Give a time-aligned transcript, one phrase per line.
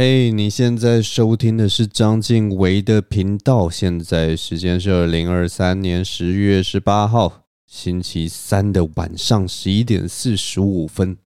[0.00, 3.68] 嘿你现在收听的是章晋唯的频道。
[3.68, 11.18] 现在时间是二零二三年十月十八号星期三的晚上十一点四十五分。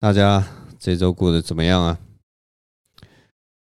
[0.00, 0.44] 大家
[0.76, 2.00] 这周过得怎么样啊？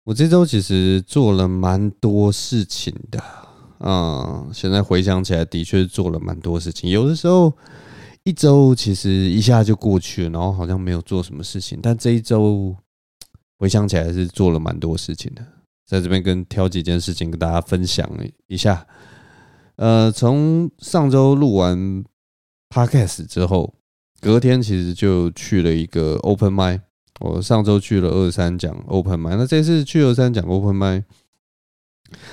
[0.05, 3.23] 我这周其实做了蛮多事情的，
[3.77, 6.89] 嗯，现在回想起来，的确做了蛮多事情。
[6.89, 7.53] 有的时候
[8.23, 12.75] 一周其实一下就过去了，然后好像没有做什么事情，但这一周。
[13.57, 15.45] 回想起来是做了蛮多事情的，
[15.85, 18.09] 在这边跟挑几件事情跟大家分享
[18.47, 18.85] 一下。
[19.77, 22.03] 呃，从上周录完
[22.69, 23.73] Podcast 之后，
[24.19, 26.81] 隔天其实就去了一个 Open Mic。
[27.21, 31.03] 我上周去了二三讲 Open Mic，那这次去二三讲 Open Mic，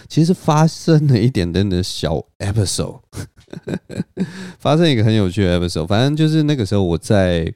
[0.08, 3.00] 其实发生了一点点的小 episode，
[4.58, 5.86] 发生一个很有趣的 episode。
[5.86, 7.54] 反正就是那个时候我在。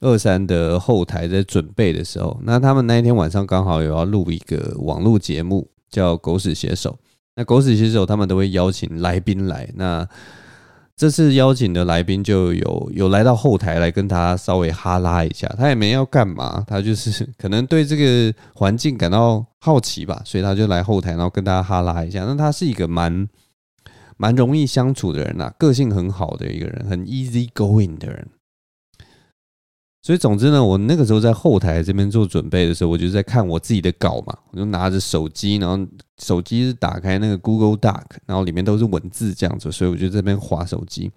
[0.00, 6.90] 二三的后台在准备的时候，那他们那一天晚上刚好有要录一个网络节目，叫《狗屎写手》。
[7.34, 10.06] 那《狗屎写手》他们都会邀请来宾来，那
[10.96, 22.24] 这次邀请的来宾就有有来到后台来跟他稍微哈拉一下，他也没要干嘛，他就是 可能对这个环境感到好奇吧，所以他就来后台，然后跟大家哈拉一下。
[22.24, 23.28] 那他是一个蛮
[24.16, 28.26] 蛮容易相处的人呐，个性很好的一个人，很 easy going 的人。
[30.06, 35.84] 所以总之呢，我那个时候在后台这边做准备的时候，我就在看我自己的稿嘛，我就拿着手机，然后
[36.22, 41.10] 手机是打开那个 Google Doc，然后里面都是文字这样子，所以我就这边划手机。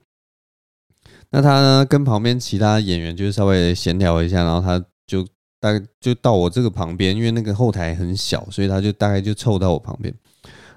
[1.29, 5.23] 那他呢，跟旁边其他演员就是稍微闲聊一下，然后他就
[5.59, 10.11] 大概就到我这个旁边，因为那个后台很小，所以他就大概就凑到我旁边，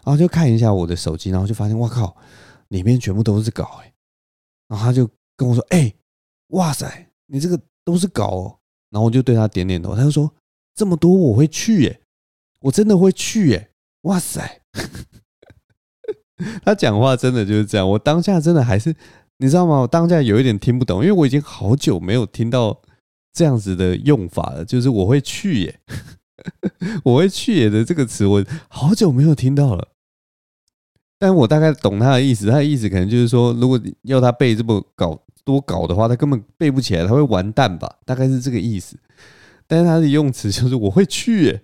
[0.04, 2.14] 然后就看一下我的手机，然后就发现哇靠，
[2.68, 3.90] 里面全部都是稿哎，
[4.68, 5.94] 然后他就跟我说：“哎，
[6.48, 8.58] 哇塞，你这个。”都是稿哦，
[8.90, 10.32] 然后我就对他点点头，他就说
[10.74, 12.00] ：“这么多我会去耶，
[12.60, 13.70] 我真的会去耶，
[14.02, 14.60] 哇塞！”
[16.64, 18.94] 他讲话真的就是这样，我当下真的还是
[19.38, 19.80] 你知道吗？
[19.80, 22.80] 我当下有一点听不懂，因为我已经好久没有听到
[23.32, 25.80] 这样子的用法了，就是我会去耶，
[27.04, 29.88] 我会去耶的这个词，我好久没有听到了。
[31.18, 35.20] 但我大概懂他的意思，他的意思可能就是说，如果要他背这么搞。
[35.44, 37.96] 多搞的话，他根本背不起来，他会完蛋吧？
[38.04, 38.96] 大概是这个意思。
[39.66, 41.62] 但是他的用词就是我会去耶，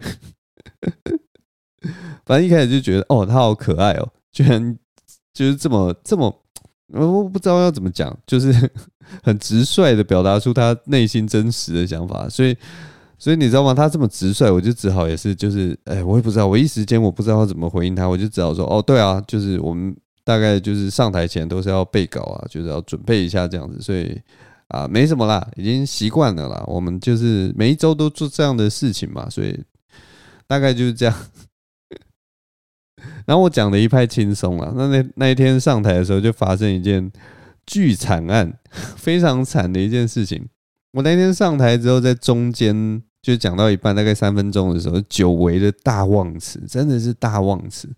[2.25, 4.79] 反正一开始就觉得哦，他好可爱哦，居然
[5.35, 6.35] 就是这么这么，
[6.95, 8.53] 我不知道要怎么讲，就是
[9.23, 12.29] 很直率的表达出他内心真实的想法。
[12.29, 12.57] 所以，
[13.19, 13.75] 所以你知道吗？
[13.75, 19.95] 他这么直率，我就只好也是就是，哎，我也不知道，我一时间我不知道要怎么回应他，我就只好说，哦，对啊，就是我们。
[20.29, 24.21] 大概就是上台前都是要背稿啊，就是要准备一下这样子，所以
[24.67, 26.63] 啊，没什么啦，已经习惯了啦。
[26.67, 29.59] 我们就是每一周都做这样的事情嘛，所以
[30.47, 31.15] 大概就是这样。
[33.25, 34.71] 然后我讲的一派轻松了。
[34.77, 37.11] 那那那一天上台的时候，就发生一件
[37.65, 38.53] 巨惨案，
[38.97, 40.47] 非常惨的一件事情。
[40.93, 47.89] 我那天上台之后，在中间就讲到一半，大概三分钟的时候，久违的大忘词，真的是大忘词。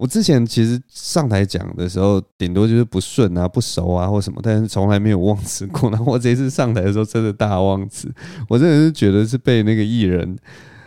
[0.00, 5.90] 我之前其实上台讲的时候，顶多就是不顺啊、不熟啊或什么，但是从来没有忘词过。
[5.92, 8.10] 然后我这次上台的时候，真的大忘词，
[8.48, 10.38] 我真的是觉得是被那个艺人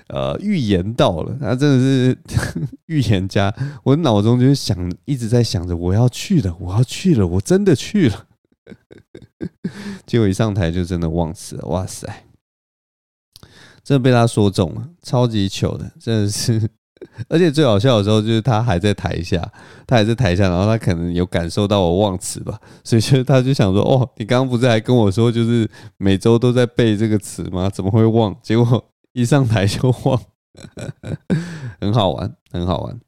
[0.07, 2.17] 呃预言到了，他真的是
[2.87, 3.53] 预言家。
[3.83, 8.25] 我脑中就是想，一直在想着我要去了，我要去了，我真的去了。
[10.07, 12.07] 结果一上台就真的忘词了，哇塞！
[13.83, 16.67] 真的被他说中了，超级糗的，真的是。
[17.29, 19.41] 而且最好笑的时候，就是他还在台下，
[19.85, 27.69] 他还在台下，然后他可能有感受到我忘词吧，所以就 他就想说：“哦，你刚刚不是还跟我说，就是每周都在背这个词吗？
[27.69, 28.35] 怎么会忘？
[28.41, 28.83] 结果
[29.13, 30.19] 一上台就忘，
[31.79, 32.99] 很好玩，很好玩。”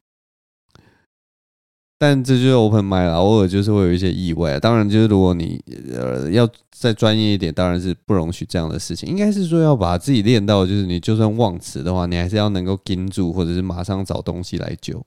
[1.98, 4.60] 但这就是 open mic 啦，偶尔就是会有一些意外。
[4.60, 5.58] 当然，就是如果你
[5.94, 9.08] 呃要再专业一点，当然是不容许这样的事情。
[9.08, 15.02] 应该是说要把自己练到，就是你就算忘词的话，你还是要能够盯住，或者是马上找东西来救。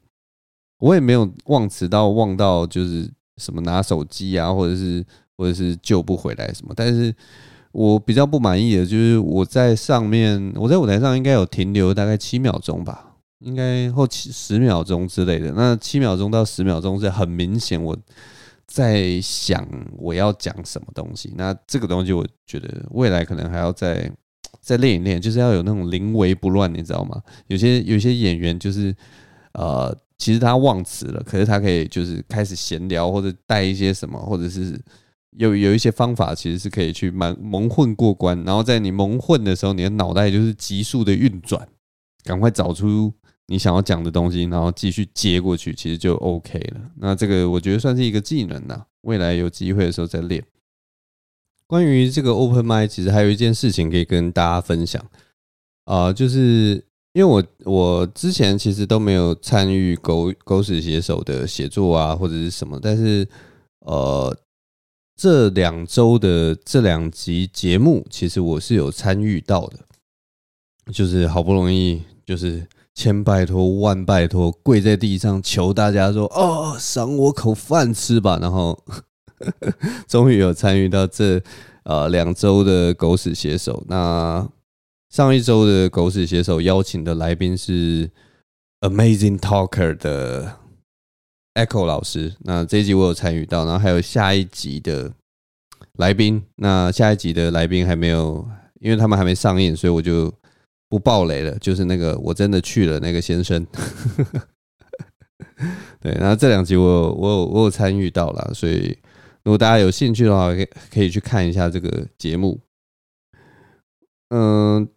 [0.80, 3.08] 我也没有忘词到忘到就是
[3.38, 5.06] 什么拿手机啊，或者是
[5.38, 6.74] 或者是救不回来什么。
[6.76, 7.14] 但是
[7.72, 13.09] 我比较不满意的就是我在上面，我在舞台上应该有停留大概七秒钟吧。
[13.40, 17.98] 应该后七十秒钟之类的，那七秒钟到十秒钟是很明显我
[18.68, 21.34] 在想我要讲什么东西。
[21.36, 24.12] 那这个东西我觉得未来可能还要再
[24.62, 27.22] 再练一练，就是要有那种临危不乱，你知道吗？
[27.48, 28.94] 有些有些演员就是
[29.54, 34.80] 呃，其实他忘词了，可是他可以就是开始闲聊或者带一些什么，或者是
[35.38, 38.44] 有有一些方法，其实是可以去蒙蒙混过关。
[38.44, 41.68] 然后在你蒙混的时候，你的脑袋就是急速的运转，
[42.26, 43.12] 赶快找出
[43.50, 46.82] 你想要讲的东西，然后继续接过去，其实就 OK 了。
[46.98, 50.44] 那这个我觉得算是一个技能呐，未来有机会的时候再练。
[51.66, 55.04] 关于这个 Open m i 其实还有一件事情可以跟大家分享
[55.86, 63.28] 啊、就是因为我我之前其实都没有参与狗狗屎写手的写作啊，或者是什么，但是
[63.80, 64.38] 呃，
[65.16, 69.80] 这两周的这两集节目，其实我是有参与到的，
[70.94, 72.64] 就是好不容易就是
[73.00, 78.78] 千拜托万拜托，跪在地上求大家说哦，赏我口饭吃吧，然后。
[80.06, 81.42] 终于有参与到这
[81.84, 83.82] 呃两周的狗屎写手。
[83.88, 84.46] 那
[85.10, 88.12] 上一周的狗屎写手邀请的来宾是
[88.82, 90.58] Amazing Talker 的
[91.54, 92.36] Echo 老师。
[92.40, 95.14] 那这一集我有参与到，然后还有下一集的
[95.94, 96.44] 来宾。
[96.58, 98.46] 那下一集的来宾还没有，
[98.82, 100.30] 因为他们还没上映，所以我就
[100.90, 101.58] 不爆雷了。
[101.60, 103.66] 就是那个我真的去了那个先生。
[106.02, 108.98] 对，然后这两集我我有我有参与到了，所以。
[109.42, 112.60] 如果大家有兴趣的话，可以可以去看一下这个节目。
[114.30, 114.88] 嗯，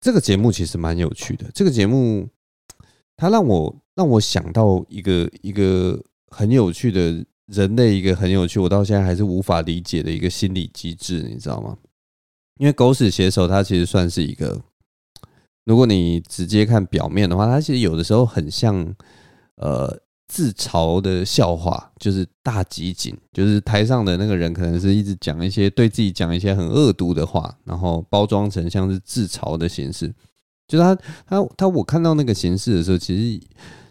[0.00, 1.48] 这个节目其实蛮有趣的。
[1.54, 2.28] 这个节目
[3.16, 11.78] 它让我让我想到一个一个很有趣的人类，一个很有趣，我到现在还是无法理解的一个心理机制，你知道吗？
[12.58, 14.60] 因为狗屎写手它其实算是一个，
[15.68, 18.94] 如果你直接看表面的话，它其实有的时候很像
[19.56, 20.00] 呃。
[20.30, 30.14] 自嘲的笑话就是大集锦，就是台上的那个人可能是一直讲一些对自己讲一些很恶毒的话，然后包装成像是自嘲的形式。
[30.66, 30.94] 就他
[31.26, 33.46] 他他，我看到那个形式的时候，其实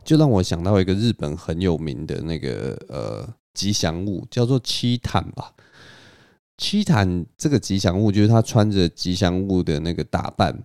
[0.05, 5.51] 就让我想到一个日本很有名的那个呃吉祥物，叫做七坦吧。
[6.59, 10.55] 七坦这个吉祥物就是他穿着吉祥物的那个打扮。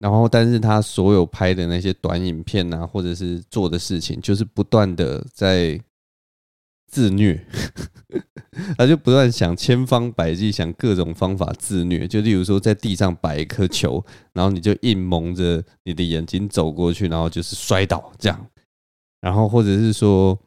[0.00, 5.80] 然后，但是他所有拍的那些短影片啊，或者是做的事情，就是不断的在
[6.86, 7.44] 自虐，
[8.78, 12.06] 他就不断想千方百计想各种方法自虐。
[12.06, 18.46] 就例如说，在地上摆一颗球，然后你就硬蒙着你的眼睛走过去，然后就是摔倒这样。
[19.20, 20.38] 然后或者是说，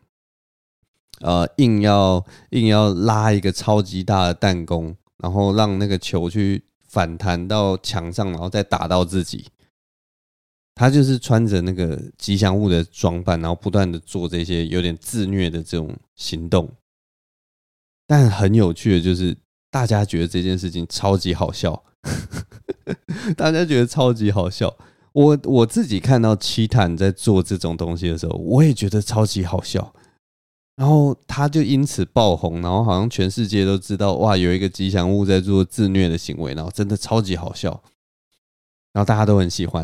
[1.20, 6.64] 呃，硬要硬要拉一个超级大的弹弓，然后让那个球去。
[6.92, 9.48] 反弹到墙上，然后再打到自己。
[10.76, 16.70] 他就是穿着那个吉祥物的装扮，然后不断的做这些有点自虐的这种行动。
[18.08, 19.38] 但很有趣的就是，
[19.70, 21.84] 大家觉得这件事情超级好笑，
[23.38, 24.76] 大家觉得超级好笑。
[25.14, 29.94] 我我自己看到七坦在做这种东西的时候，我也觉得超级好笑。
[30.82, 37.70] 然后他就因此爆红，然后好像全世界都知道哇，有一个吉祥物在做自虐的行为，然后真的超级好笑，
[38.92, 39.84] 然后大家都很喜欢。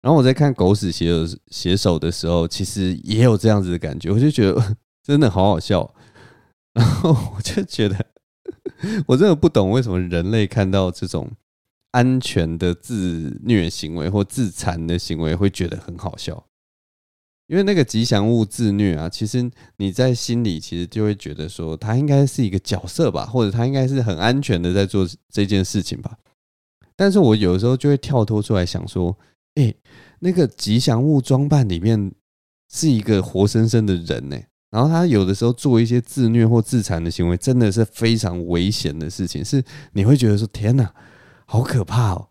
[0.00, 5.94] 然后我在看狗屎写手写手的时候，其实也有这样子的感觉，我就觉得真的好好笑。
[6.72, 8.06] 然后我就觉得，
[9.08, 11.30] 我真的不懂为什么人类看到这种
[11.90, 16.46] 安全的自虐行为或自残的行为会觉得很好笑。
[17.48, 26.16] 因为那个吉祥物自虐啊，其实你在心里其实就会觉得说，他应该是一个角色吧，或者他应该是很安全的在做这件事情吧。
[26.96, 29.16] 但是我有时候就会跳脱出来想说，
[29.56, 29.74] 诶，
[30.20, 32.12] 那个吉祥物装扮里面
[32.72, 34.38] 是一个活生生的人呢，
[34.70, 39.62] 然后他有的时候做一些自虐或自残的行为，真的是非常危险的事情，是
[39.92, 40.94] 你会觉得说，天哪，
[41.44, 42.28] 好可怕哦。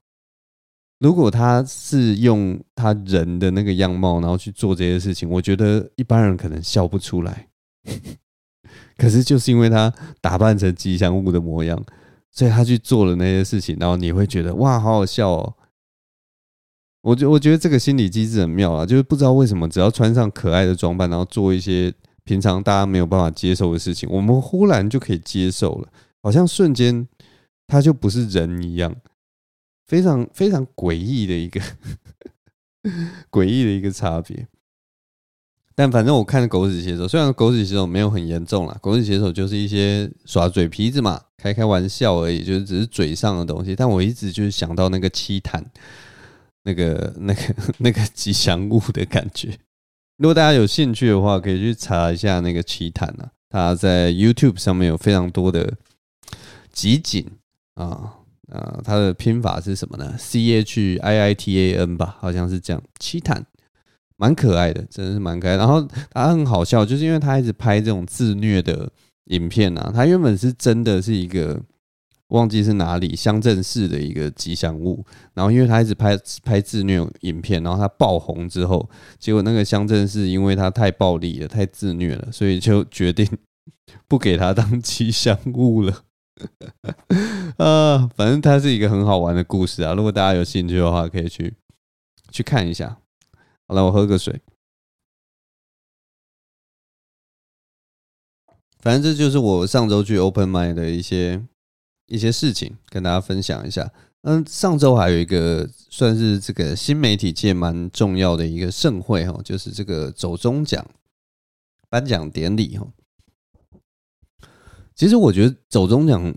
[1.01, 7.47] 如果他是用他人的那个样貌，然后去做这些事情，我觉得一般人可能笑不出来。
[8.97, 9.91] 可是就是因为他
[10.21, 11.83] 打扮成吉祥物的模样，
[12.31, 15.55] 所以他去做了那些事情，然后你会觉得哇，好好笑哦。
[17.01, 21.91] 我觉我觉得这个心理机制很妙啊，就是不知道为什么，只要穿上可爱的装扮，然后做一些
[22.23, 25.87] 平常大家没有办法接受的事情，我们忽然就可以接受了，
[26.21, 27.07] 好像瞬间
[27.65, 28.95] 他就不是人一样。
[29.91, 31.59] 非常非常诡异的一个
[33.29, 34.47] 诡异的一个差别，
[35.75, 43.75] 但反正我看狗屎写手，虽然狗屎写手没有很严重啦，狗屎写手就是一些耍嘴皮子嘛，开开玩笑而已，就是只是嘴上的东西。
[43.75, 45.61] 但我一直就是想到那个七坦，
[46.63, 49.59] 那个那个 那个吉祥物的感觉。
[50.19, 55.73] 如果大家有兴趣的话，可以去查一下那个七坦啊，他在 YouTube 上面有非常多的
[56.71, 57.29] 集锦
[57.73, 58.19] 啊。
[58.51, 62.81] 呃，它的拼法是什么呢？C H I I T A N 吧，好像是这样。
[62.99, 63.45] 七坦
[64.17, 65.55] 蛮可爱的，真的是蛮可爱。
[65.55, 68.91] 然后他很好笑，就是因为他一直拍这种自虐的
[69.25, 71.59] 影片啊，它原本是真的是一个
[72.27, 75.03] 忘记是哪里乡镇市的一个吉祥物，
[75.33, 78.89] 然后因为他一直拍拍自虐影片，然后他爆红之后，
[79.19, 83.27] 结果那个乡镇市因为他太暴力了，太自虐了，所以就决定
[84.07, 86.03] 不给他当吉祥物了。
[87.57, 89.93] 啊，反正它是一个很好玩的故事啊！
[89.93, 91.53] 如果大家有兴趣的话，可以去
[92.31, 92.97] 去看一下。
[93.67, 94.41] 好了，我喝个水。
[98.79, 101.45] 反正这就是我上周去 Open Mind 的一些
[102.07, 103.91] 一些事情，跟大家分享一下。
[104.23, 110.83] 嗯，上周还有一个算是这个新媒体界蛮重要的一个盛会哈，就是这个走中奖
[111.89, 112.87] 颁奖典礼哈。
[114.95, 116.33] 其实我觉得走中奖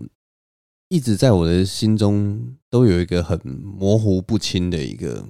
[0.87, 5.25] 一直在我的心中都有一个很模糊不清的一个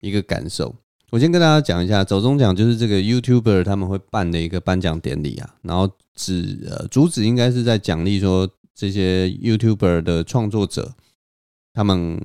[0.00, 0.74] 一个感受。
[1.10, 10.94] 我先跟大家讲一下，走中奖就是这个 YouTuber 他们会办的一个颁奖典礼啊，然后指呃主旨应该是在奖励说这些 YouTuber 的创作者，
[11.72, 12.20] 他们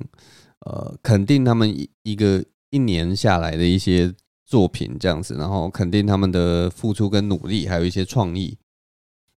[0.66, 4.12] 呃肯定他们一一个一年下来的一些
[4.44, 8.58] 作品这样子，然后肯定他们的付出跟努力，还有一些创意。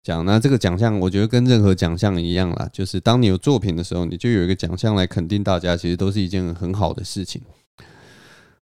[0.05, 7.41] 讲那这个奖项，我觉得跟任何奖项一样啦，就是当你有作品的时候，你就有一个奖项来肯定大家，其实都是一件很好的事情。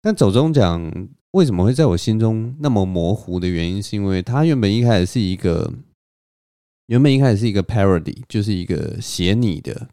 [0.01, 5.72] 但走钟奖为什么会在我心中那么模糊的原因，是因为它原本一开始是一个，
[6.88, 9.89] 原本一开始是一个 parody，就是一个写你的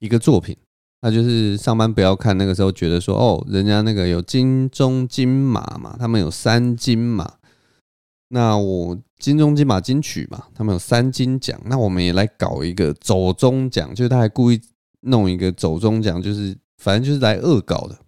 [0.00, 0.54] 一个作品。
[1.00, 7.36] 那就是上班不要看那个时候觉得说，哦，人家那个有金钟金马嘛，他们有三金嘛。
[8.28, 14.60] 那我金钟金马金曲嘛，他们有三金奖，那我们也来搞一个走钟奖，就是他还故意
[15.00, 17.98] 弄一个走钟奖，就是反正就是来恶搞的。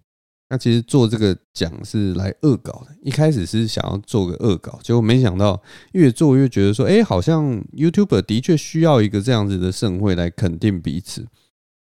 [0.51, 5.61] 那其实做这个奖是来恶搞的，一开始是想要做个恶搞，结果没想到
[5.91, 11.27] 越做越觉得说，哎，好像 YouTuber 的确需要一个这样子的盛会来肯定彼此，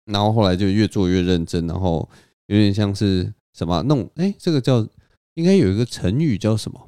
[0.05, 2.07] 然后后来就越做越认真，然后
[2.49, 4.87] 有点像是什么弄，哎，这个叫
[5.35, 6.88] 应该有一个成语叫什么？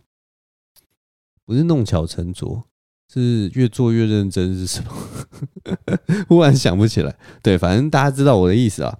[1.50, 2.62] 不是弄巧成拙，
[3.12, 4.92] 是越做越认真，是什么？
[6.28, 7.18] 忽然想不起来。
[7.42, 8.96] 对，反正大家知道我的意思啊。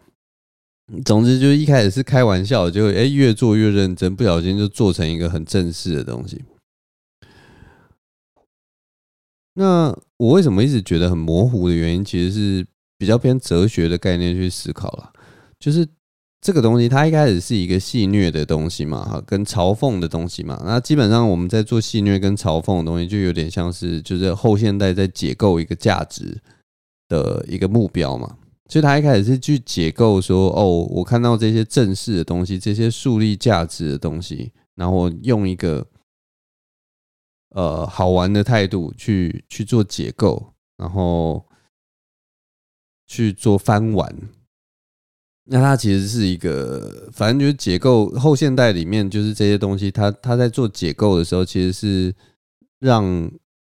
[1.04, 6.42] 总之，就是一开始是开玩笑，就哎越做越认真，不小心就做成一个很正式的东西。
[9.54, 12.66] 那我为什么一直觉得很模糊的原因，其实是
[12.98, 15.12] 比较偏哲学的概念去思考了，
[15.60, 15.86] 就是。
[16.40, 20.58] 这个东西它一开始是一个戏谑的东西嘛，哈，跟嘲讽的东西嘛。
[20.64, 26.40] 那基本上我们在做戏谑跟嘲讽的东西，就有点像是就是后现代在解构一个价值
[27.08, 28.38] 的一个目标嘛。
[28.70, 35.86] 所以他一开始是去解构说，哦，我看到这些正式的东西，这些树立价值的东西，然后用一个
[37.50, 41.44] 呃好玩的态度去去做解构，然后
[43.06, 44.16] 去做翻玩。
[45.52, 52.14] 那它其实是一个，反正就是解构后现代里面，就是这些东西，它它在做解构的时候，其实是
[52.78, 53.28] 让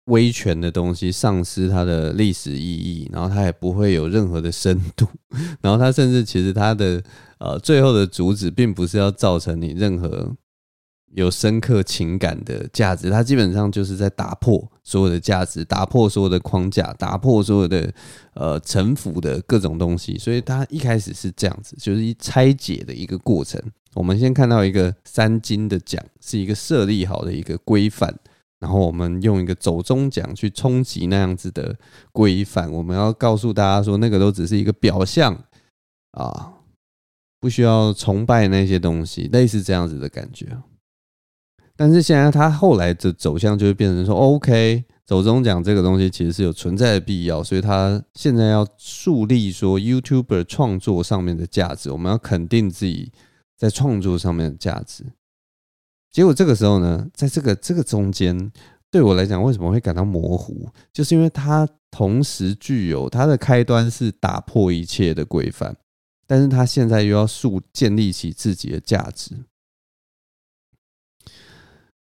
[0.07, 5.07] 威权的东西丧失它的历史意义，然后它也不会有任何的深度，
[5.63, 7.01] 然后它甚至其实它的
[7.39, 10.35] 呃最后的主旨，并不是要造成你任何。
[11.15, 17.93] 有深刻情感的价值，它基本上就是在打破所有的价值，打破所有的框架，打破所有的
[18.35, 20.19] 呃臣服的各种东西。
[20.19, 23.61] 所以它一开始是这样子，就是一拆解的一个过程。
[23.95, 28.15] 我们先看到一个三金的奖，是一个设立好的一个规范，
[28.61, 31.75] 然后我们用一个走中奖去冲击那样子的
[32.13, 32.71] 规范。
[32.71, 35.35] 我们要告诉大家说，那个都只是一个表象
[36.13, 36.53] 啊，
[37.41, 40.47] 不需要崇拜那些东西，类似这样子的感觉。
[41.81, 53.13] 但是现在他后来的走向就会变成说，OK，走中奖这个东西其实是有存在的必要，所以他现在要树立说 YouTuber 创作上面的价值，我们要肯定自己
[53.57, 55.05] 在创作上面的价值。
[56.11, 58.51] 结果这个时候呢，在这个这个中间，
[58.91, 65.77] 对我来讲为什么会感到模糊，就是因为它同时具有它的开端是打破一切的规范，
[66.27, 69.37] 但是它现在又要树建立起自己的价值。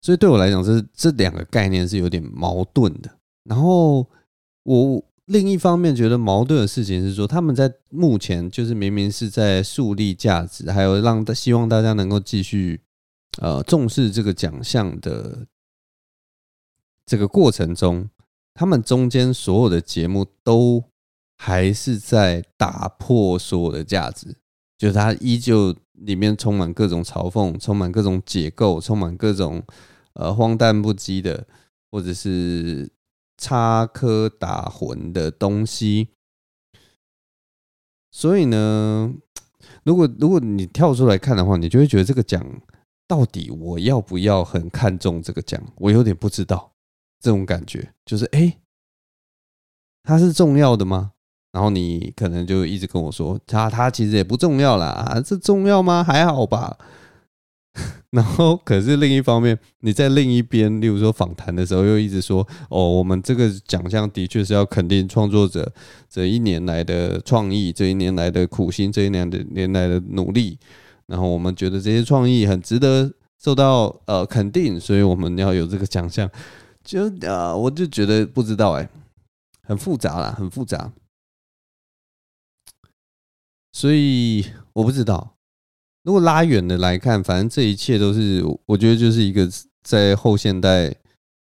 [0.01, 3.09] 所以对我来讲，这这两个概念是有点矛盾的。
[3.43, 4.07] 然后
[4.63, 12.79] 我另一方面觉得矛盾的事情是说，他们在目前就是明明是在树立价值，还有让希望大家能够继续
[13.41, 15.47] 呃重视这个奖项的
[17.05, 18.09] 这个过程中，
[18.53, 20.83] 他们中间所有的节目都
[21.35, 24.35] 还是在打破所有的价值，
[24.77, 29.63] 就是他依旧里面充满各种嘲讽，充满各种解构，充满各种。
[30.19, 31.45] 呃，荒诞不羁的，
[31.91, 32.89] 或者是
[33.37, 36.07] 插科打诨的东西。
[38.09, 39.13] 所以呢，
[39.83, 42.43] 如果如果你跳出来看的话，你就会觉得这个奖
[43.07, 45.61] 到底我要不要很看重这个奖？
[45.75, 46.71] 我有点不知道
[47.19, 48.57] 这种感觉，就是诶，
[50.01, 51.13] 它是重要的吗？
[51.57, 56.03] 然后你可能就一直跟我说，他他其实也不重要啦，这重要吗？
[56.03, 56.77] 还好吧。
[58.11, 65.73] 然后可是另一方面，你在另一边，例如说访谈的时候，又一直说，哦，我们这个奖项的确是要肯定创作者
[66.07, 70.59] 这一年来的创意，这一年来的苦心，这一年的年来的努力。
[71.07, 73.11] 然后我们觉得这些创意很值得
[73.41, 76.29] 受到呃肯定，所以我们要有这个奖项。
[76.83, 78.87] 就啊、呃，我就觉得不知道哎，
[79.63, 80.91] 很复杂啦，很复杂。
[83.77, 84.43] 所以
[84.73, 85.35] 我不知道，
[86.01, 89.47] 如果拉远的来看，反正这一切都是我觉得就是一个
[89.83, 90.95] 在后现代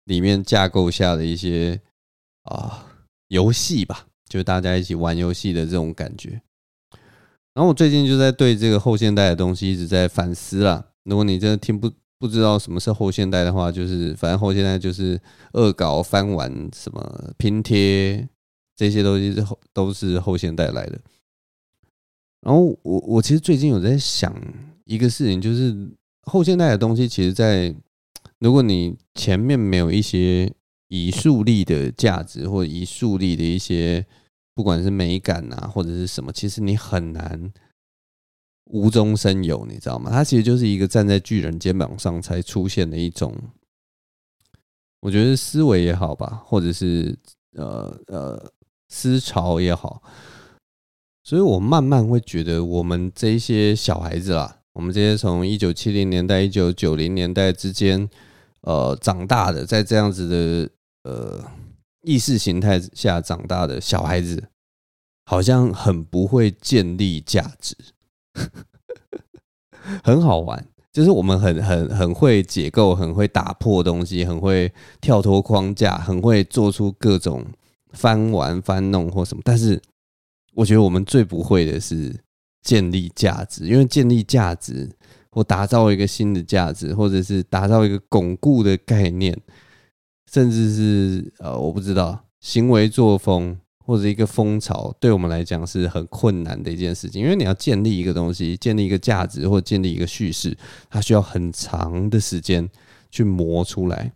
[0.05, 1.81] 里面架构下的一些
[2.43, 2.89] 啊
[3.29, 6.43] 游戏吧，就是大家一起玩游戏的这种感觉。
[7.55, 10.85] 然后我最近就在对这个后现代的东西一直在反思啦。
[11.05, 15.19] 如果你真的听不不知道什么是后现代的话，就是反正后现代就是
[15.55, 18.29] 恶搞、翻玩、什么拼贴
[18.77, 21.01] 这些东西是后都是后现代来的。
[22.47, 24.33] 然后我我其实最近有在想
[24.85, 25.75] 一个事情，就是
[26.23, 27.75] 后现代的东西，其实，在
[28.39, 30.49] 如果你前面没有一些
[30.87, 34.07] 以树立的价值，或者以树立的一些
[34.55, 37.53] 不管是美感啊，或者是什么，其实你很难
[38.67, 40.09] 无中生有，你知道吗？
[40.13, 43.35] 它其实就是一个站在巨人肩膀上才出现的一种，
[45.01, 47.19] 我觉得思维也好吧，或者是
[47.55, 48.53] 呃呃
[48.89, 50.01] 思潮也好。
[51.27, 58.09] 所以我慢慢会觉得，我们这些小孩子啦，我们这些从一九七零年代、一九九零年代之间，
[58.61, 60.71] 呃，长大的，在这样子的
[61.03, 61.45] 呃
[62.03, 64.41] 意识形态下长大的小孩子，
[65.25, 67.77] 好像很不会建立价值，
[70.05, 70.65] 很好玩。
[70.93, 77.45] 就是我们很很很会解构，很会打破东西，很会跳脱框架，很会做出各种
[77.91, 79.83] 翻玩、翻弄或什么，但是。
[80.57, 82.19] 我觉得我们最不会的是
[82.63, 84.91] 建立价值，因为建立价值
[85.31, 89.39] 或打造一个新的价值，或者是打造一个巩固的概念，
[90.33, 97.21] 甚至是呃，我不知道行为作风或者一个风潮，对我们来讲是很困难的一件事情。
[97.23, 100.57] 因为你要建立一个东西，建立一个价值或建立一个叙事，
[100.89, 102.67] 它需要很长的时间
[103.11, 104.11] 去磨出来。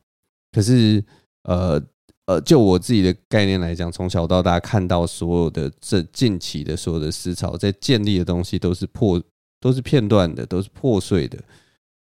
[0.52, 1.04] 可是
[1.42, 1.78] 呃。
[2.30, 9.20] 呃，就我自己的概念来讲，从小到大看到所有的这近期的所有的思潮，在建立的东西都是破，
[9.58, 11.36] 都是片段的，都是破碎的。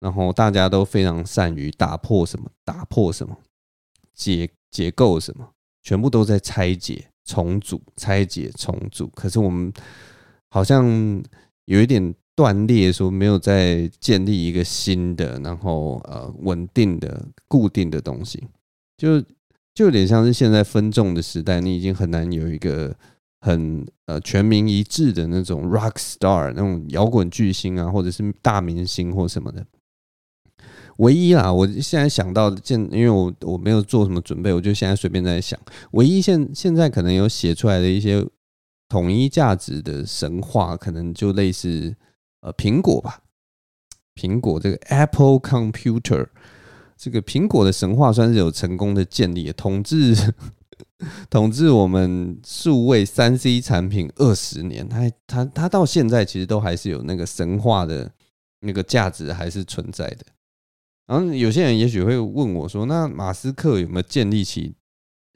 [0.00, 3.37] 然后大家都非常善于打破什么，打破什么，
[4.14, 5.46] 解结构什么，
[5.83, 9.09] 全部都在拆解、重组、拆解、重组。
[9.09, 9.70] 可是我们
[10.48, 11.22] 好像
[11.66, 18.42] 有一点断裂，说没有在建立一个新的，然后呃稳定的、固定的东西，
[18.96, 19.22] 就。
[19.76, 22.96] 就有点像是现在分众的时代，你已经很难有一个
[23.42, 29.66] 很呃全民一致的那种 rock star 那种摇滚巨星啊，或者是大明星或什么的。
[30.96, 35.60] 唯一啊，我现在想到的，现因为我我没有做什么准备，我就现在随便在想，
[35.90, 38.26] 唯一现现在可能有写出来的一些
[38.88, 41.94] 统一价值的神话，可能就类似
[42.40, 43.20] 呃苹果吧，
[44.14, 46.28] 苹果这个 Apple Computer。
[46.96, 50.14] 这个苹果的神话算是有成功的建立，统治
[51.28, 58.11] 统治我们数位三 C 产品二十年，它它它到现在其实都还是有那个神话的
[58.61, 60.24] 那个价值还是存在的。
[61.06, 64.74] 然后有些人也许会问我说：“那马斯克有没有建立起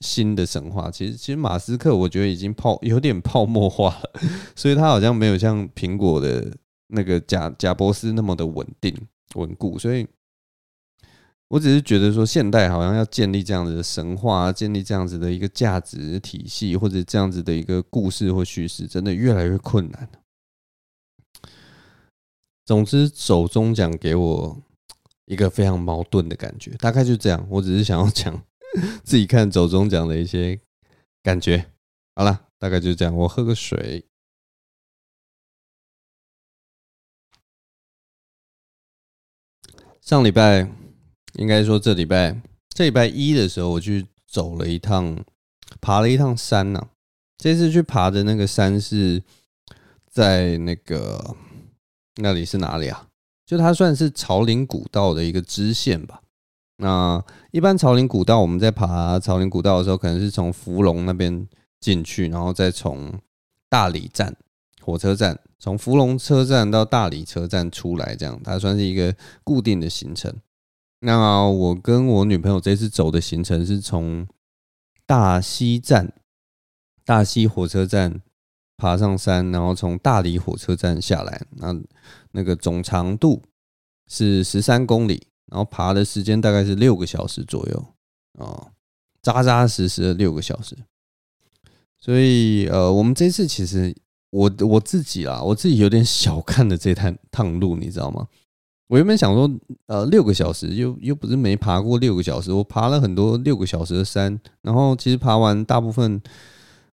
[0.00, 4.20] 新的神话？”其实，其实马斯克我觉得已经泡 有点泡沫化了，
[4.56, 6.50] 所以他好像没有像苹果的
[6.88, 8.96] 那个贾贾伯斯那么的稳定
[9.34, 10.06] 稳固，所以。
[11.50, 20.08] 我只是觉得说，现代好像要建立这样子的神话，建立这样子的一个价值体系，或者这样子的一个故事或叙事，真的越来越困难。
[22.64, 24.62] 总之，走中奖给我
[25.24, 27.44] 一个非常矛盾的感觉，大概就这样。
[27.50, 28.40] 我只是想要讲
[29.02, 30.60] 自己看走中奖的一些
[31.20, 31.66] 感觉。
[32.14, 33.12] 好了，大概就这样。
[33.16, 34.04] 我喝个水。
[40.00, 40.89] 上礼拜。
[41.34, 42.40] 应该说，这礼拜
[42.70, 45.16] 这礼拜一的时候，我去走了一趟，
[45.80, 46.88] 爬了一趟山呢、
[47.38, 49.22] 这次去爬的那个山是
[50.10, 51.36] 在那个
[52.16, 53.08] 那里是哪里啊？
[53.46, 56.20] 就它算是朝林古道的一个支线吧。
[56.76, 61.46] 那一般朝林古道，我们在爬朝林古道的时候，可能是从福隆那边
[61.80, 63.12] 进去，然后再从
[63.68, 64.34] 大理站
[64.80, 69.14] 火车站，从福隆车站到大理车站出来，这样它算是一个
[69.44, 70.34] 固定的行程。
[71.00, 74.26] 那我跟我女朋友这次走的行程是从
[75.06, 76.12] 大溪站、
[77.04, 78.20] 大溪火车站
[78.76, 81.46] 爬上山，然后从大理火车站下来。
[81.52, 81.74] 那
[82.32, 83.42] 那个总长度
[84.08, 87.84] 是十三公里，然后爬的时间大概是六个小时左右
[88.38, 88.70] 哦，
[89.22, 90.76] 扎扎实实的六个小时。
[91.98, 93.94] 所以呃，我们这次其实
[94.30, 98.28] 我我自己啊，我自己有点小看了这趟趟路，你知道吗？
[98.90, 99.48] 我原本想说，
[99.86, 106.20] 呃，六个小时又又不是没爬过六个小时，我爬了很多六个小时的山，然后其实爬完大部分，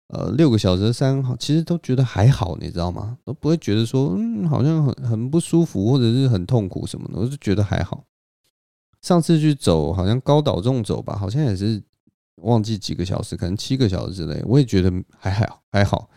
[0.09, 3.17] 呃，六个小时的山，其实都觉得还好，你知道吗？
[3.25, 8.03] 都不会觉得说，嗯，好像很很不舒服或者是很痛苦什么的，我就觉得还好。
[9.01, 11.81] 上次去走好像高岛纵走吧，好像也是
[12.43, 16.11] 忘记几个小时，可能七个小时之类，我也觉得还好还好。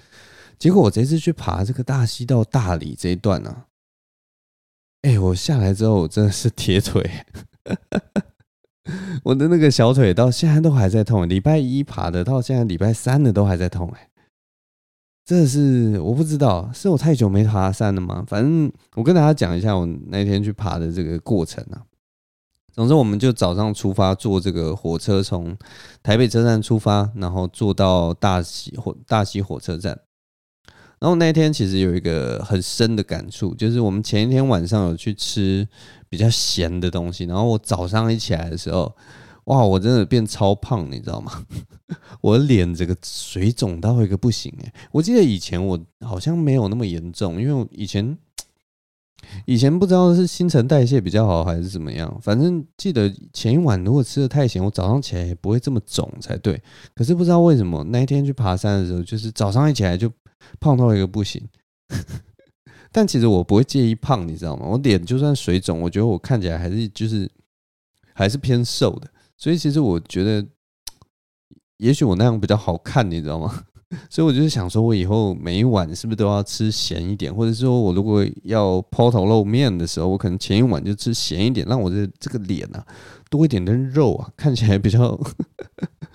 [0.58, 3.56] 结果我这次去爬这个大溪到大理这一段呢、
[5.08, 7.10] 哎、我下来之后我真的是铁腿，
[9.24, 11.28] 我的那个小腿到现在都还在痛。
[11.30, 13.90] 礼拜一爬的，到现在礼拜三的都还在痛。
[13.96, 14.10] 哎，
[15.24, 18.26] 这是我不知道，是我太久没爬山了吗？
[18.28, 21.80] 反正我跟大家讲一下我那天去爬的这个过程啊。
[22.74, 25.58] 总之，我们就早上出发，坐这个火车从
[26.04, 29.98] 台北车站出发，然后坐到大溪火大溪火车站。
[31.00, 35.68] 然后那天其实有一个很深的感触，就是我们前一天晚上有去吃
[36.10, 38.92] 比较咸的东西，然后我早上一起来的时候，
[39.46, 41.46] 哇，我真的变超胖，你知道吗？
[42.22, 44.74] 我脸这个水肿到一个不行哎！
[44.92, 48.18] 我记得以前我好像没有那么严重，因为我以前
[49.46, 56.60] 以前不知道是新陈代谢比较好还是怎么样，反正记得前一晚如果吃的太咸，我早上起来也不会这么肿才对。
[56.96, 60.12] 可是不知道为什么那一天去爬山的时候，就是早上一起来就。
[60.60, 61.42] 胖到一个不行，
[62.92, 64.66] 但其实我不会介意胖，你知道吗？
[64.68, 67.30] 我脸就算水肿，我觉得我看起来还是就是
[68.14, 70.46] 还是偏瘦的，所以其实我觉得，
[71.78, 73.64] 也许我那样比较好看，你知道吗？
[74.10, 82.86] 所以我就是想说，我以后每一晚是不是都要吃咸一点，或者说我如果要抛头露面的时候，我可能前一晚就吃咸一点，让我的这个脸啊
[83.30, 85.18] 多一点的肉啊，看起来比较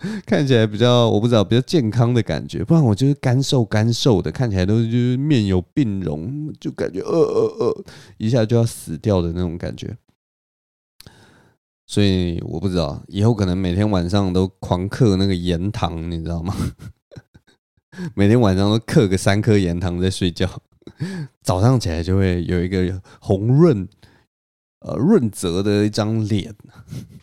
[0.26, 7.84] 看起来比较我不知道比较健康的感觉，不然我就是干瘦干瘦的，看起来都是就是面有病容，就感觉呃呃呃
[8.18, 9.96] 一下就要死掉的那种感觉。
[11.86, 16.54] 所以我不知道以后可能每天晚上都狂嗑那个盐糖，你知道吗？
[18.14, 20.48] 每天晚上都嗑个三颗盐糖在睡觉，
[21.42, 23.86] 早上起来就会有一个红润、
[24.80, 26.54] 呃润泽的一张脸。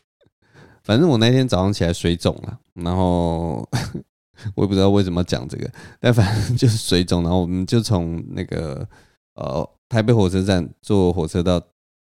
[0.83, 3.67] 反正我那天早上起来水肿了，然后
[4.55, 7.23] 我也不知道为什么讲这个，但反正就是水肿。
[7.23, 8.87] 然后我们就从那个
[9.35, 11.61] 呃台北火车站坐火车到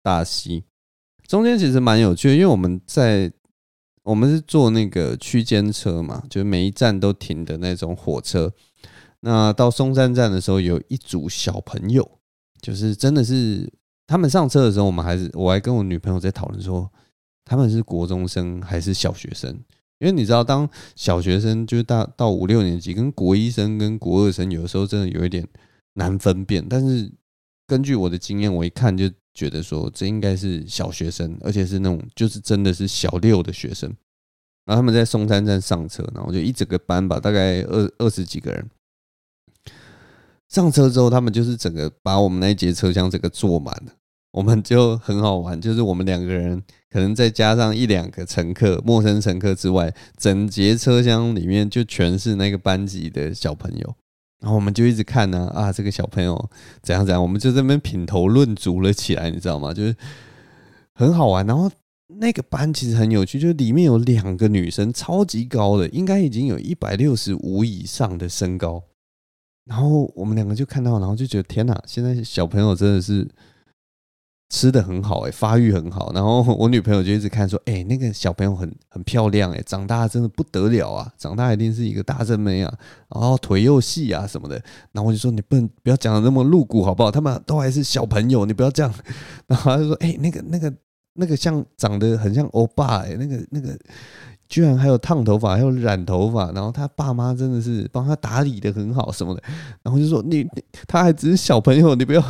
[0.02, 0.64] 大溪，
[1.26, 3.33] 中间其实蛮有趣的，因为我们在。
[4.02, 8.52] 我们是坐那个区间车嘛，就是每一站都停的那种火车。
[9.18, 12.09] 那到松山站的时候，有一组小朋友，
[12.61, 13.68] 就是真的是
[14.07, 16.88] 他们上车的时候，我们还是我还跟我女朋友在讨论说，
[17.44, 19.59] 他们是国中生还是小学生？
[19.98, 25.46] 因为你知道，当小学生就是大到五六年级，跟国一生跟国二生，有的时候真的有一点
[25.94, 26.64] 难分辨。
[26.68, 27.11] 但是
[27.66, 29.11] 根据我的经验，我一看就。
[29.37, 33.87] 觉得说这应该是小学生，而且是那种就是真的是小六的学生。
[34.64, 38.66] 然后他们在松山站上车，然后就一整个班吧，大概二二十几个人
[40.48, 43.92] 上车之后，他们就是整个把我们那一节车厢整个坐满了。
[44.32, 53.94] 我们就很好玩，就是我们两个人可能再加上一两个乘客，陌生乘客之外，整节车厢里面就全是那个班级的小朋友。
[54.40, 56.51] 然后我们就一直看呢，啊，这个小朋友
[56.83, 59.75] 怎样怎样，我们就这边品头论足了起来，你知道吗？
[59.75, 59.96] 就是
[60.94, 61.44] 很好玩。
[61.46, 61.70] 然后
[62.07, 68.83] 那个班其实很有趣，就是里面有两个女生，超级高的，应该已经有一百六十五以上的身高。
[69.64, 73.27] 然后我们两个就看到，然后就觉得天哪，现在小朋友真的是。
[74.48, 76.12] 吃的很好哎、发育很好。
[76.14, 82.72] 然后我女朋友就一直看说，哎、那个小朋友很很漂亮哎、长大真的不得了啊，长大一定是一个大正妹啊，
[83.09, 84.54] 然后腿又细啊什么的。
[84.92, 87.11] 然后我就说，你不能不要讲的那么露骨好不好？
[87.11, 88.94] 他们都还是小朋友，你不要这样。
[89.48, 90.72] 然后他就说，哎、那个那个
[91.14, 93.76] 那个像长得很像欧巴哎，那个那个
[94.48, 96.52] 居然还有烫头发，还有染头发。
[96.52, 99.42] 然后他爸妈真的是帮他打理的很好什么的。
[99.82, 102.22] 然后就说，你你他还只是小朋友，你不要。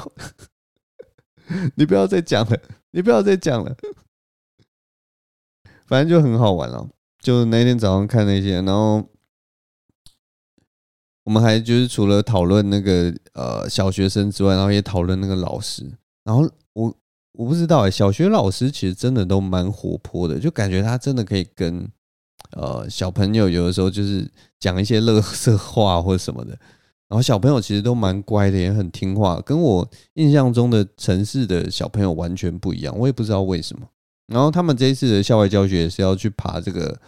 [1.76, 2.58] 你不要再讲了，
[2.90, 3.76] 你不要再讲了。
[5.86, 6.88] 反正就很好玩了。
[7.20, 9.08] 就那天早上看那些，然后
[11.24, 15.84] 我们还就是除了讨论那个呃小学生之外，然后也讨论那个老师。
[16.24, 16.94] 然后我
[17.32, 21.88] 我不知道哎、小学老师其实真的都蛮活泼的，就感觉他真的可以跟
[22.52, 26.58] 呃小朋友有的时候就是讲一些乐色话或者什么的。
[27.08, 32.96] 然后小朋友其实都蛮乖的，也很听话，跟我印象中的城市的小朋友完全不一样。
[32.98, 33.86] 我也不知道为什么。
[34.26, 36.98] 然后他们这一次的校外教学也是要去爬这个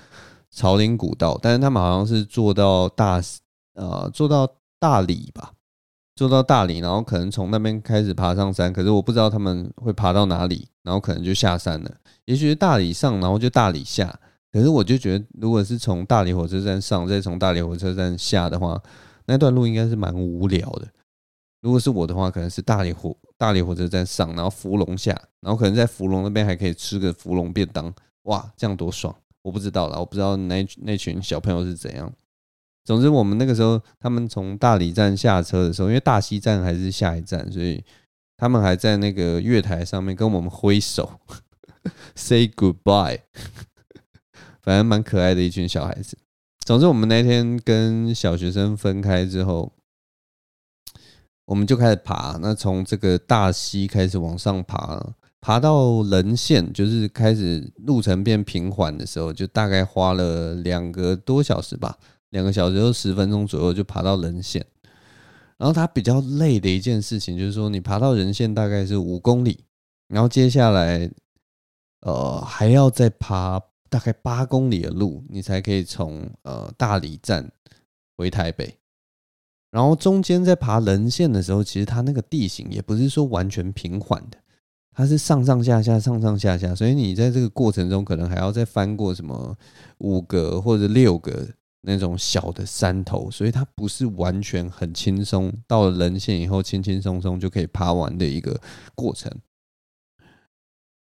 [0.51, 3.21] 草岭古道，但是他们好像是坐到大
[3.75, 5.53] 呃坐到大理吧，
[6.15, 8.73] 坐到大理，然后可能从那边开始爬上山。
[8.73, 11.91] 可是我不知道他们会爬到哪里，然后可能就下山了。
[12.27, 14.17] 也许是大理上，然后就大理下。
[14.53, 18.81] 可是我就觉得，如果是从大理火车站上，再从大理火车站下的话，
[19.29, 20.88] 那段路应该是蛮无聊的。
[21.61, 25.11] 如果是我的话，可能是大理火大理火车站上，然后芙蓉下，
[25.41, 29.14] 然后可能在芙蓉那边还可以吃个芙蓉便当，哇，这样多爽！
[29.43, 32.11] 我不知道啦，我不知道那那群小朋友是怎样。
[32.85, 37.85] 总之，我们那个时候他们从大理站下车的时候，因为大西站还是下一站，所以
[38.37, 41.21] 他们还在那个月台上面跟我们挥手，
[42.14, 43.21] say goodbye，
[44.62, 46.17] 反正蛮可爱的一群小孩子。
[46.69, 49.73] 总之，我们那天跟小学生分开之后，
[51.47, 52.37] 我们就开始爬。
[52.43, 55.03] 那从这个大溪开始往上爬，
[55.41, 61.97] 爬到棱线，就是开始路程变平缓的时候，就大概花了两个多小时吧，
[62.29, 64.63] 两个小时又十分钟左右就爬到棱线。
[65.57, 69.65] 然后它比较累的一件事情就是说，你爬到棱线大概是五公里，
[70.09, 71.11] 然后接下来
[72.03, 73.59] 呃还要再爬。
[73.88, 77.51] 大概八公里的路，你才可以从呃大理站
[78.16, 78.74] 回台北。
[79.70, 84.38] 然后中间在爬棱线的时候，其实它那个地形也不是说完全平缓的，
[84.94, 89.57] 它是上上下下、上上下下，所以你在这个过程中可能还要再翻过什么
[89.98, 91.46] 五个或者六个
[91.83, 95.53] 那种小的山头，所以它不是完全很轻松。
[95.66, 98.59] 到了棱线以后，轻轻松松就可以爬完的一个
[98.94, 99.31] 过程。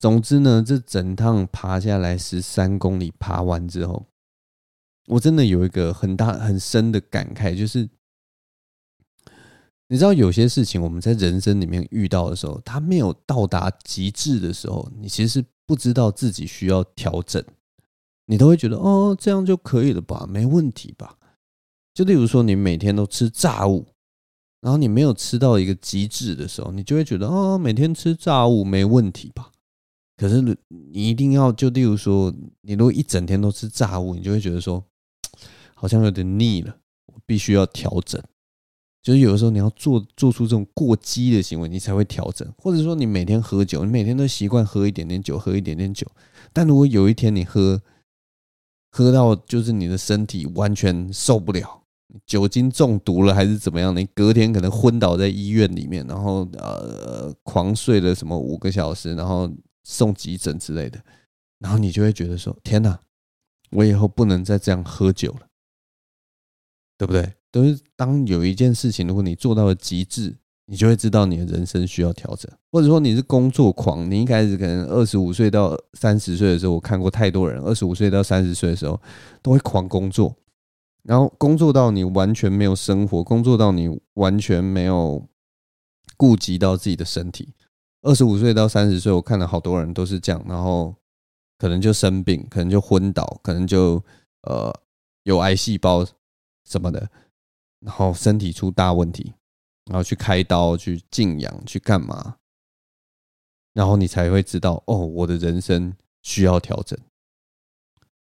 [0.02, 4.04] 总之呢，这整趟爬下来十三公里，爬完之后，
[5.06, 7.88] 我真的有一个很大很深的感慨，就是
[9.86, 17.40] 你知道，有些事情我们在人生里面遇到的时候，它没有到达极致的时候，你其实不知道自己需要调整，
[18.26, 21.16] 你都会觉得哦，这样就可以了吧，没问题吧？
[21.94, 23.86] 就例如说，你每天都吃炸物，
[24.62, 29.51] 然后你没有吃到一个极致的时候，你就会觉得哦，每天吃炸物没问题吧？
[30.22, 30.40] 可是
[30.92, 34.80] 你一定要就例如说，你如果一整天都吃炸物，你就会觉得说，
[35.74, 38.22] 好像有点腻了，我必须要调整。
[39.02, 42.48] 就是有的时候你要做做出这种过激的行为，你才会调整。
[42.56, 46.06] 或者说你每天喝酒，你每天都习惯喝一点点酒，喝一点点酒。
[46.52, 47.82] 但如果有一天你喝
[48.92, 51.82] 喝到就是你的身体完全受不了，
[52.24, 53.96] 酒精中毒了还是怎么样？
[53.96, 59.50] 你隔天可能昏倒在医院里面，然后呃狂睡了什么五个小时，然后。
[59.84, 61.02] 送急诊之类的，
[61.58, 63.00] 然后你就会觉得说：“天哪，
[63.70, 65.46] 我以后不能再这样喝酒了，
[66.96, 72.50] 对不对？”都是当有一件事情，如果你做到了极致，你就会知道你的人生需要调整。
[72.70, 78.98] 或者说你是工作狂，你一开始可能二十五岁到三十岁的时候，我看过太多人，二十五岁到三十岁的时候
[79.42, 80.34] 都会狂工作，
[81.02, 85.28] 然后工作到你完全没有生活，工作到你完全没有
[86.16, 87.52] 顾及到自己的身体。
[88.02, 90.94] 二十五岁到三十岁，我看了好多人都是这样，然后
[91.56, 94.02] 可能就生病，可能就昏倒，可能就
[94.42, 94.72] 呃
[95.22, 96.04] 有癌细胞
[96.68, 97.08] 什么的，
[97.80, 99.32] 然后身体出大问题，
[99.86, 102.36] 然后去开刀、去静养、去干嘛，
[103.72, 106.98] 然后你才会知道哦，我的人生需要调整。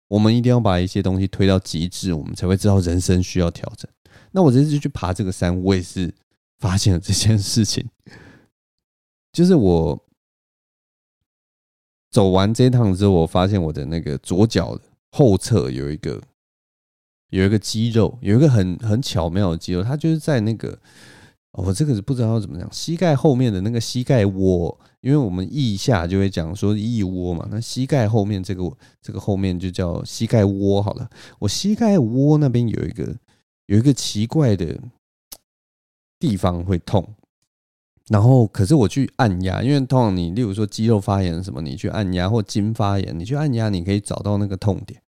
[0.09, 3.91] 我们一定要把一些东西推到极致，我们才会知道人生需要调整。
[4.31, 6.15] 那我这次就去爬这个山，我也是
[6.59, 7.89] 发现了这件事情。
[9.35, 10.01] 就是我
[12.13, 14.79] 走完这一趟之后，我发现我的那个左脚
[15.11, 16.23] 后侧有一个
[17.31, 20.79] 有一个肌肉，有一个很很巧妙的肌肉，它就是在那个
[21.51, 31.11] 我这个是不知道怎么讲，膝盖后面的那个膝盖窝，因为我们腋下就会讲说腋窝嘛，那膝盖后面这个这个后面就叫膝盖窝好了。
[31.41, 33.17] 我膝盖窝那边有一个
[33.67, 34.81] 有一个奇怪的
[36.21, 37.13] 地方会痛。
[38.11, 45.01] 然后，可是我去按压，因为通常你，例如说肌肉发炎什么，你去按压或筋发炎，你去按压，你可以找到那个痛点。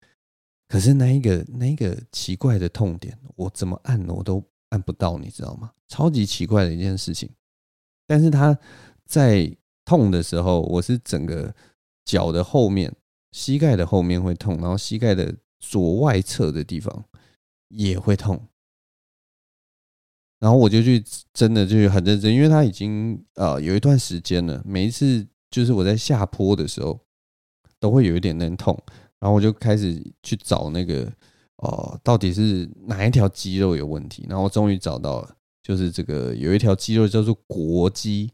[0.67, 5.71] 可是那一个那一个奇怪的痛点，我怎么按我都按不到，你知道吗？
[5.89, 7.29] 超级奇怪的一件事情。
[8.07, 8.59] 但是它
[9.05, 9.55] 在
[9.85, 11.55] 痛的时候，我是整个
[12.05, 12.91] 脚的后面
[13.33, 17.05] 膝盖的后面会痛，然后膝盖的左外侧的地方
[17.69, 18.41] 也会痛。
[20.39, 26.99] 然后我就去真的就很认真，因为他已经呃有一段时间了，每一次就是我在下坡的时候
[27.81, 28.77] 都会有一点点痛，
[29.21, 31.11] 然后我就开始去找那个
[31.59, 38.31] 哦、到底是哪一条肌肉有问题，然后我终于找到了，就是这个有一条肌肉叫做国肌，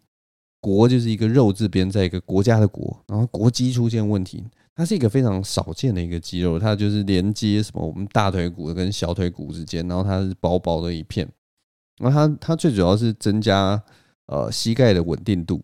[0.61, 11.27] 国就是一个肉字边在一个国家的国，然后国肌出现问题，它是一个非常少见的一个肌肉，它就是连接什么我们大腿骨跟小腿骨之间，然后它是薄薄的一片。
[12.03, 13.81] 那它它最主要是增加
[14.27, 15.63] 呃膝盖的稳定度，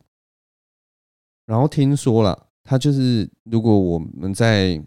[1.46, 4.80] 然后听说了，它就是如果我们在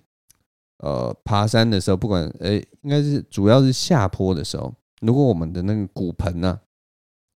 [0.78, 6.60] 呃爬山的时候，不管哎，应该是主要是下坡的时候，如果我们的那个骨盆呢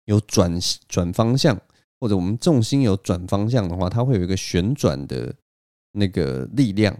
[0.05, 1.59] 有转转方向，
[1.99, 5.33] 或者我们重心有转方向的话，它会有一个旋转的
[5.93, 6.95] 那个力量。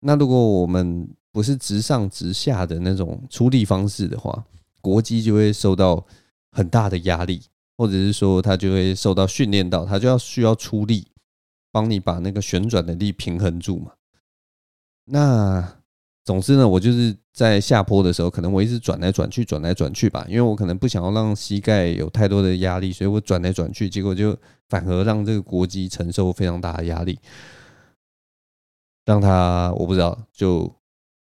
[0.00, 4.42] 那如果我们不是直上直下的那种出力方式的话，
[4.80, 6.02] 国肌就会受到
[6.52, 7.42] 很大的压力，
[7.76, 11.08] 或者是说他就会受到训练到，他就要需要出力，
[11.70, 13.92] 帮你把那个旋转的力平衡住嘛。
[15.06, 15.76] 那
[16.24, 24.36] 总之呢，我就是在下坡的时候，可能我一直转来转去，转来转去吧，因为我可能不想要让膝盖有太多的压力，所以我转来转去，结果就
[24.68, 27.18] 反而让这个国肌承受非常大的压力，
[29.06, 30.72] 让他我不知道就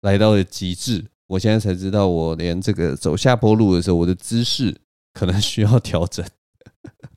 [0.00, 1.04] 来到了极致。
[1.26, 4.74] 我现在才知道，我连这个走下坡路的时候，我的姿势
[5.18, 6.24] 可能需要调整。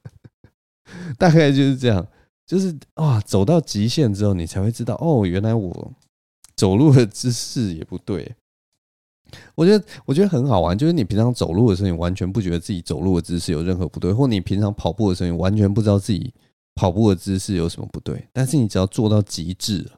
[1.19, 2.07] 大概就是这样，
[2.47, 5.93] 就是哇，走到极限之后，你才会知道，哦，原来我
[6.55, 8.35] 走路的姿势也不对。
[9.53, 16.33] 我觉得，我觉得很好玩，就是你平常走路的时候，你完全不觉得自己走路的姿势有任何不对，或你平常跑步的时候，你完全不知道自己
[16.73, 18.27] 跑步的姿势有什么不对。
[18.33, 19.89] 但是你只要做到极致，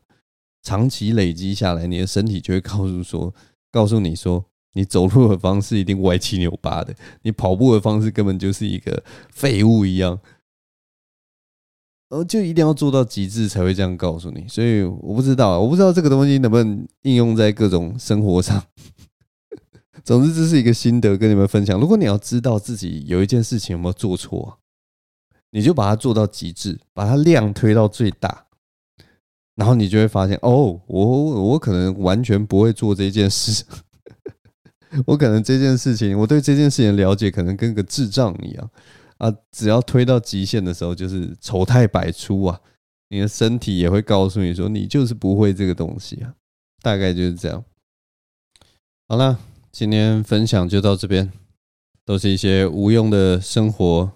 [0.61, 3.33] 长期累积下来，你的身体就会告诉说。
[3.71, 10.19] 告诉你说，你走路的方式一定歪七扭八的，你跑步的方式根本就是一个废物一样，
[12.09, 14.47] 呃，就一定要做到极致才会这样告诉你。
[14.47, 18.63] 所以我不知道，我不知道这个东西能不能应用在各种生活上。
[20.03, 21.79] 总之，这是一个心得跟你们分享。
[21.79, 24.59] 如果你要知道自己有一件事情有没有做错，
[25.51, 28.45] 你就把它做到极致，把它量推到最大。
[29.55, 31.05] 然后你就会发现，哦，我
[31.49, 33.63] 我可能完全不会做这件事，
[35.05, 38.69] 我可能这件事情，我对这件事情的了解可能跟个智障一样
[39.17, 39.33] 啊！
[39.51, 42.59] 只要推到极限的时候，就是丑态百出啊！
[43.09, 46.33] 你的身体也会告诉你说，你就是不会这个东西啊！
[46.81, 47.63] 大概就是这样。
[49.07, 49.39] 好了，
[49.71, 51.31] 今天分享就到这边，
[52.05, 54.11] 都是一些无用的生活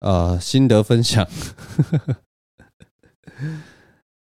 [0.00, 1.26] 啊心得分享。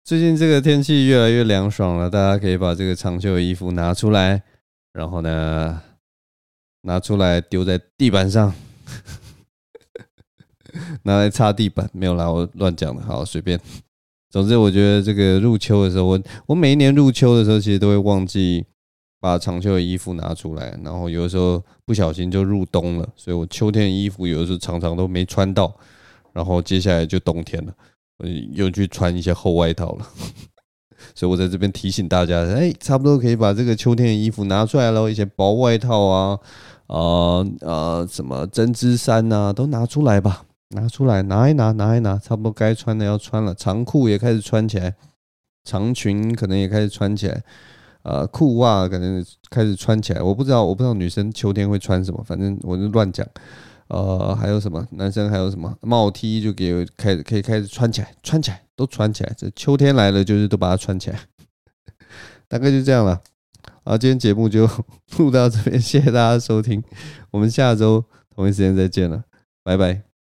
[0.03, 4.43] 最近这个天气越来越凉爽了，大家可以把这个长袖的衣服拿出来，
[4.93, 5.81] 然后呢，
[6.81, 8.53] 拿出来丢在地板上，
[11.03, 11.89] 拿来擦地板。
[11.91, 13.59] 没有啦，我乱讲的，好随便。
[14.29, 18.65] 总之，我觉得这个入秋的时候，我我每一年入秋的时候，其实都会忘记
[19.19, 25.75] 把长袖的衣服拿出来，然后有的时候不小心就入冬了，所以我秋天的衣服有的时候常常都没穿到，
[26.33, 27.73] 然后接下来就冬天了。
[28.17, 30.07] 我又去穿一些厚外套了，
[31.15, 36.39] 所以我在这边提醒大家，哎，差不多可以把这个秋天的衣服拿出来了，一些薄外套啊，
[36.87, 44.95] 啊啊，什么针织衫呐，都拿出来吧，拿出来，拿一拿，拿一拿，差不多该穿的要穿了，长裤也开始穿起来，
[45.63, 47.43] 长裙可能也开始穿起来，
[48.01, 53.25] 啊，裤袜可能开始穿起来，我不知道，我不知道女生秋天会穿什么，反正我就乱讲。
[53.89, 54.83] 呃，还有什么？
[54.91, 55.71] 男生还有什么？
[55.81, 59.33] 帽 T 就给开可以开始穿起来，穿起来都穿起来。
[59.37, 61.19] 这秋天来了，就是都把它穿起来。
[62.47, 63.21] 大概就这样了。
[63.83, 64.69] 好，今天节目就
[65.17, 66.83] 录到这边，谢谢大家收听，
[67.31, 69.23] 我们下周同一时间再见了，
[69.63, 70.12] 拜拜。